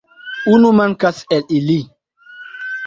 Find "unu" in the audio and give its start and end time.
0.53-0.71